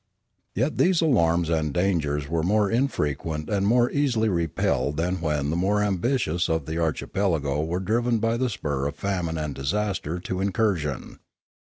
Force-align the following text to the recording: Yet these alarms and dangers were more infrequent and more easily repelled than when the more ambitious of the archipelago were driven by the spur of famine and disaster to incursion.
Yet 0.55 0.77
these 0.79 0.99
alarms 1.01 1.47
and 1.47 1.71
dangers 1.71 2.27
were 2.27 2.41
more 2.41 2.71
infrequent 2.71 3.51
and 3.51 3.67
more 3.67 3.91
easily 3.91 4.29
repelled 4.29 4.97
than 4.97 5.21
when 5.21 5.51
the 5.51 5.55
more 5.55 5.83
ambitious 5.83 6.49
of 6.49 6.65
the 6.65 6.79
archipelago 6.79 7.63
were 7.63 7.79
driven 7.79 8.17
by 8.17 8.37
the 8.37 8.49
spur 8.49 8.87
of 8.87 8.95
famine 8.95 9.37
and 9.37 9.53
disaster 9.53 10.19
to 10.21 10.41
incursion. 10.41 11.19